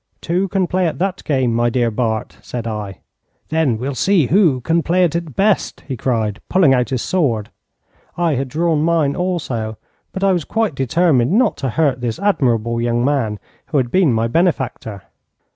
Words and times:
'Two 0.19 0.47
can 0.47 0.65
play 0.65 0.87
at 0.87 0.97
that 0.97 1.23
game, 1.25 1.53
my 1.53 1.69
dear 1.69 1.91
Bart,' 1.91 2.39
said 2.41 2.65
I. 2.65 3.01
'Then 3.49 3.77
we'll 3.77 3.93
see 3.93 4.25
who 4.25 4.59
can 4.59 4.81
play 4.81 5.03
at 5.03 5.15
it 5.15 5.35
best,' 5.35 5.81
he 5.87 5.95
cried, 5.95 6.41
pulling 6.49 6.73
out 6.73 6.89
his 6.89 7.03
sword. 7.03 7.51
I 8.17 8.33
had 8.33 8.47
drawn 8.47 8.81
mine 8.81 9.15
also, 9.15 9.77
but 10.11 10.23
I 10.23 10.31
was 10.33 10.43
quite 10.43 10.73
determined 10.73 11.33
not 11.33 11.55
to 11.57 11.69
hurt 11.69 12.01
this 12.01 12.17
admirable 12.17 12.81
young 12.81 13.05
man 13.05 13.37
who 13.67 13.77
had 13.77 13.91
been 13.91 14.11
my 14.11 14.27
benefactor. 14.27 15.03